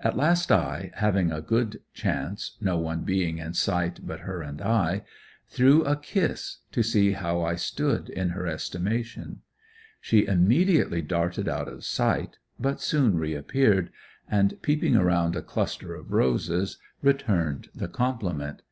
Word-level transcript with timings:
At 0.00 0.16
last 0.16 0.50
I, 0.50 0.92
having 0.94 1.30
a 1.30 1.42
good 1.42 1.82
chance, 1.92 2.56
no 2.58 2.78
one 2.78 3.02
being 3.02 3.36
in 3.36 3.52
sight 3.52 4.00
but 4.06 4.20
her 4.20 4.40
and 4.40 4.62
I, 4.62 5.04
threw 5.46 5.82
a 5.84 5.94
kiss, 5.94 6.60
to 6.72 6.82
see 6.82 7.12
how 7.12 7.42
I 7.42 7.54
stood 7.56 8.08
in 8.08 8.30
her 8.30 8.46
estimation. 8.46 9.42
She 10.00 10.24
immediately 10.26 11.02
darted 11.02 11.50
out 11.50 11.68
of 11.68 11.84
sight, 11.84 12.38
but 12.58 12.80
soon 12.80 13.18
re 13.18 13.34
appeared 13.34 13.90
and 14.26 14.56
peeping 14.62 14.96
around 14.96 15.36
a 15.36 15.42
cluster 15.42 15.94
of 15.94 16.12
roses, 16.12 16.78
returned 17.02 17.68
the 17.74 17.88
compliment. 17.88 18.62